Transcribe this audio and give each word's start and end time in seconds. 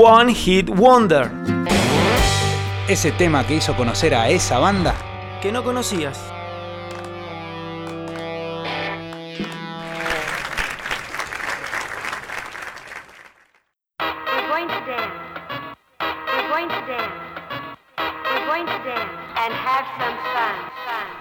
One 0.00 0.32
Hit 0.32 0.70
Wonder. 0.70 1.28
Ese 2.86 3.10
tema 3.10 3.44
que 3.44 3.56
hizo 3.56 3.74
conocer 3.74 4.14
a 4.14 4.28
esa 4.28 4.60
banda 4.60 4.94
que 5.42 5.50
no 5.50 5.64
conocías. 5.64 6.16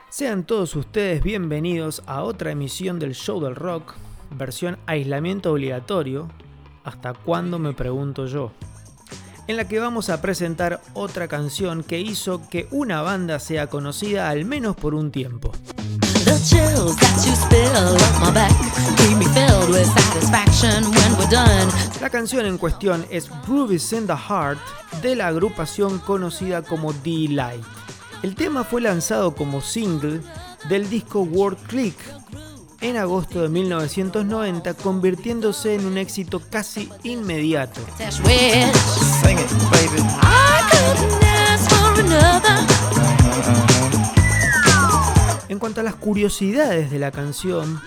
Sean 0.10 0.44
todos 0.44 0.76
ustedes 0.76 1.24
bienvenidos 1.24 2.04
a 2.06 2.22
otra 2.22 2.52
emisión 2.52 3.00
del 3.00 3.16
Show 3.16 3.42
del 3.42 3.56
Rock, 3.56 3.96
versión 4.30 4.78
aislamiento 4.86 5.52
obligatorio. 5.52 6.28
¿Hasta 6.84 7.16
cuándo 7.16 7.58
me 7.58 7.74
pregunto 7.74 8.28
yo? 8.28 8.52
En 9.48 9.56
la 9.56 9.68
que 9.68 9.80
vamos 9.80 10.10
a 10.10 10.22
presentar 10.22 10.82
otra 10.94 11.30
canción 11.30 11.84
que 11.84 12.02
hizo 12.02 12.42
que 12.50 12.68
una 12.70 13.02
banda 13.02 13.40
sea 13.40 13.68
conocida 13.68 14.30
al 14.30 14.44
menos 14.44 14.76
por 14.76 14.94
un 14.94 15.10
tiempo. 15.10 15.54
La 22.02 22.10
canción 22.10 22.46
en 22.46 22.58
cuestión 22.58 23.06
es 23.10 23.30
Groovies 23.48 23.94
in 23.94 24.06
the 24.06 24.14
Heart 24.18 24.60
de 25.02 25.16
la 25.16 25.28
agrupación 25.28 26.00
conocida 26.00 26.62
como 26.62 26.92
D-Light. 26.92 27.64
El 28.24 28.36
tema 28.36 28.66
fue 28.66 28.82
lanzado 28.82 29.34
como 29.34 29.62
single 29.62 30.22
del 30.68 30.90
disco 30.90 31.22
World 31.22 31.60
Click 31.68 31.96
en 32.82 32.98
agosto 32.98 33.42
de 33.42 33.50
1990, 33.50 34.74
convirtiéndose 34.76 35.76
en 35.76 35.86
un 35.86 35.98
éxito 35.98 36.42
casi 36.50 36.90
inmediato. 37.04 37.82
Las 45.84 45.96
curiosidades 45.96 46.90
de 46.92 47.00
la 47.00 47.12
canción, 47.12 47.80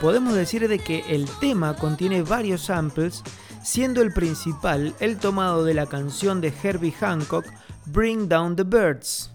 podemos 0.00 0.34
decir 0.34 0.68
de 0.68 0.78
que 0.78 1.04
el 1.08 1.28
tema 1.40 1.74
contiene 1.76 2.22
varios 2.22 2.62
samples, 2.62 3.22
siendo 3.62 4.02
el 4.02 4.12
principal 4.12 4.94
el 5.00 5.18
tomado 5.18 5.64
de 5.64 5.74
la 5.74 5.86
canción 5.86 6.40
de 6.40 6.52
Herbie 6.62 6.92
Hancock, 6.92 7.46
Bring 7.86 8.28
Down 8.28 8.56
the 8.56 8.62
Birds. 8.62 9.30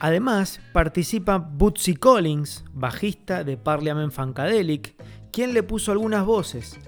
Además, 0.00 0.60
participa 0.72 1.38
Bootsy 1.38 1.96
Collins, 1.96 2.64
bajista 2.72 3.42
de 3.42 3.56
Parliament 3.56 4.12
Funkadelic, 4.12 4.94
quien 5.32 5.52
le 5.54 5.64
puso 5.64 5.90
algunas 5.90 6.24
voces. 6.24 6.78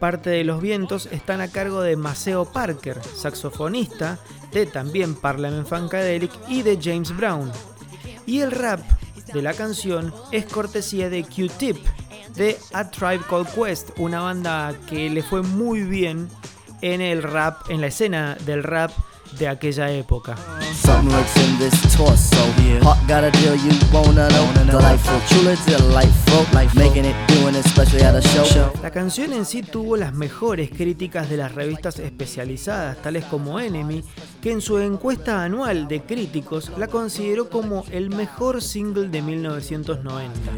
Parte 0.00 0.30
de 0.30 0.44
los 0.44 0.62
vientos 0.62 1.10
están 1.12 1.42
a 1.42 1.48
cargo 1.48 1.82
de 1.82 1.94
Maceo 1.94 2.46
Parker, 2.46 2.98
saxofonista 3.04 4.18
de 4.50 4.64
también 4.64 5.14
Parliament 5.14 5.68
Funkadelic 5.68 6.32
y 6.48 6.62
de 6.62 6.78
James 6.82 7.14
Brown. 7.14 7.52
Y 8.24 8.40
el 8.40 8.50
rap 8.50 8.80
de 9.32 9.42
la 9.42 9.52
canción 9.52 10.12
es 10.32 10.46
cortesía 10.46 11.10
de 11.10 11.22
Q-Tip, 11.22 11.76
de 12.34 12.56
A 12.72 12.90
Tribe 12.90 13.20
Called 13.28 13.48
Quest, 13.48 13.90
una 13.98 14.20
banda 14.22 14.74
que 14.88 15.10
le 15.10 15.22
fue 15.22 15.42
muy 15.42 15.82
bien 15.82 16.30
en 16.80 17.02
el 17.02 17.22
rap, 17.22 17.68
en 17.68 17.82
la 17.82 17.88
escena 17.88 18.38
del 18.46 18.62
rap 18.62 18.92
de 19.38 19.48
aquella 19.48 19.90
época. 19.90 20.36
La 28.82 28.90
canción 28.90 29.32
en 29.32 29.44
sí 29.44 29.62
tuvo 29.62 29.96
las 29.96 30.12
mejores 30.14 30.70
críticas 30.70 31.28
de 31.28 31.36
las 31.36 31.54
revistas 31.54 31.98
especializadas, 31.98 33.00
tales 33.02 33.24
como 33.24 33.60
Enemy, 33.60 34.02
que 34.40 34.52
en 34.52 34.60
su 34.60 34.78
encuesta 34.78 35.44
anual 35.44 35.88
de 35.88 36.02
críticos 36.02 36.72
la 36.76 36.88
consideró 36.88 37.48
como 37.48 37.84
el 37.90 38.10
mejor 38.10 38.62
single 38.62 39.08
de 39.08 39.22
1990. 39.22 40.50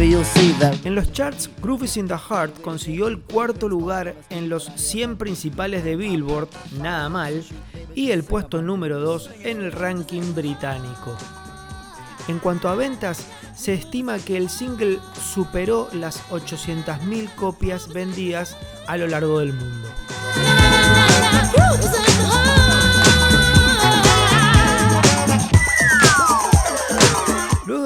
En 0.00 0.94
los 0.94 1.12
charts, 1.12 1.50
Groove 1.60 1.88
in 1.96 2.06
the 2.06 2.14
Heart 2.16 2.60
consiguió 2.60 3.08
el 3.08 3.18
cuarto 3.18 3.68
lugar 3.68 4.14
en 4.30 4.48
los 4.48 4.70
100 4.76 5.16
principales 5.18 5.82
de 5.82 5.96
Billboard, 5.96 6.48
nada 6.80 7.08
mal, 7.08 7.44
y 7.96 8.12
el 8.12 8.22
puesto 8.22 8.62
número 8.62 9.00
2 9.00 9.30
en 9.42 9.60
el 9.60 9.72
ranking 9.72 10.36
británico. 10.36 11.16
En 12.28 12.38
cuanto 12.38 12.68
a 12.68 12.76
ventas, 12.76 13.26
se 13.56 13.74
estima 13.74 14.20
que 14.20 14.36
el 14.36 14.48
single 14.50 15.00
superó 15.20 15.88
las 15.92 16.22
800.000 16.30 17.34
copias 17.34 17.92
vendidas 17.92 18.56
a 18.86 18.96
lo 18.98 19.08
largo 19.08 19.40
del 19.40 19.52
mundo. 19.52 19.88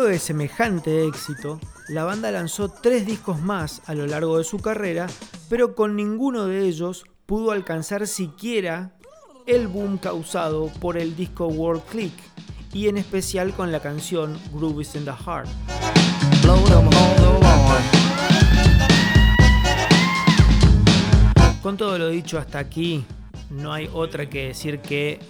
Luego 0.02 0.14
de 0.14 0.18
semejante 0.18 1.06
éxito, 1.06 1.60
la 1.88 2.02
banda 2.02 2.32
lanzó 2.32 2.68
tres 2.68 3.06
discos 3.06 3.40
más 3.40 3.82
a 3.86 3.94
lo 3.94 4.04
largo 4.08 4.36
de 4.36 4.42
su 4.42 4.58
carrera, 4.58 5.06
pero 5.48 5.76
con 5.76 5.94
ninguno 5.94 6.46
de 6.46 6.66
ellos 6.66 7.04
pudo 7.24 7.52
alcanzar 7.52 8.08
siquiera 8.08 8.96
el 9.46 9.68
boom 9.68 9.98
causado 9.98 10.72
por 10.80 10.98
el 10.98 11.14
disco 11.14 11.46
World 11.46 11.84
Click 11.84 12.14
y 12.72 12.88
en 12.88 12.96
especial 12.98 13.54
con 13.54 13.70
la 13.70 13.78
canción 13.78 14.36
Grooves 14.52 14.96
in 14.96 15.04
the 15.04 15.12
Heart. 15.12 15.48
Con 21.62 21.76
todo 21.76 21.96
lo 21.96 22.08
dicho 22.08 22.38
hasta 22.38 22.58
aquí, 22.58 23.04
no 23.50 23.72
hay 23.72 23.88
otra 23.92 24.28
que 24.28 24.48
decir 24.48 24.80
que 24.80 25.20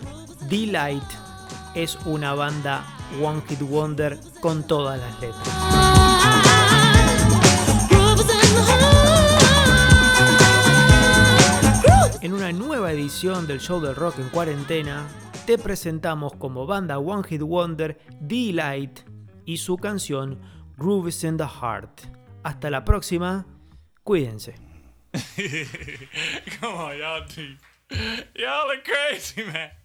D-Light 0.49 1.32
es 1.75 1.99
una 2.05 2.35
banda 2.35 2.85
One 3.23 3.43
Hit 3.49 3.61
Wonder 3.61 4.19
con 4.41 4.67
todas 4.67 4.99
las 4.99 5.21
letras. 5.21 5.49
En 12.21 12.33
una 12.33 12.53
nueva 12.53 12.93
edición 12.93 13.47
del 13.47 13.61
show 13.61 13.81
del 13.81 13.97
rock 13.97 14.19
en 14.19 14.29
cuarentena, 14.29 15.09
te 15.47 15.59
presentamos 15.59 16.35
como 16.35 16.67
banda 16.67 16.99
One 16.99 17.25
Hit 17.29 17.43
Wonder 17.43 17.99
D-Light 18.21 19.01
y 19.45 19.57
su 19.57 19.77
canción 19.77 20.41
Grooves 20.77 21.25
in 21.25 21.37
the 21.37 21.45
Heart. 21.45 22.03
Hasta 22.45 22.71
la 22.71 22.85
próxima, 22.85 23.47
cuídense. 24.05 24.55
Come 26.61 26.75
on, 26.75 26.97
y'all, 26.97 27.27
y'all 28.35 28.83
crazy, 28.83 29.43
man. 29.43 29.82